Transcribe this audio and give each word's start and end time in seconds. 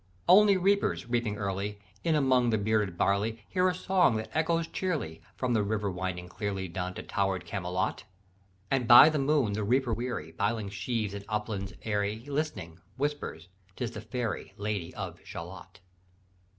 "Only 0.27 0.57
reapers, 0.57 1.07
reaping 1.07 1.37
early 1.37 1.79
In 2.03 2.15
among 2.15 2.49
the 2.49 2.57
bearded 2.57 2.97
barley, 2.97 3.45
Hear 3.49 3.69
a 3.69 3.75
song 3.75 4.15
that 4.15 4.31
echoes 4.35 4.65
cheerly, 4.65 5.21
From 5.35 5.53
the 5.53 5.61
river 5.61 5.91
winding 5.91 6.27
clearly, 6.27 6.67
Down 6.67 6.95
to 6.95 7.03
tower'd 7.03 7.45
Camelot: 7.45 8.03
And 8.71 8.87
by 8.87 9.09
the 9.09 9.19
moon 9.19 9.53
the 9.53 9.63
reaper 9.63 9.93
weary, 9.93 10.31
Piling 10.31 10.69
sheaves 10.69 11.13
in 11.13 11.23
uplands 11.29 11.73
airy, 11.83 12.21
Listening, 12.25 12.79
whispers, 12.97 13.47
''Tis 13.75 13.91
the 13.91 14.01
fairy 14.01 14.55
Lady 14.57 14.91
of 14.95 15.19
Shalott.' 15.23 15.81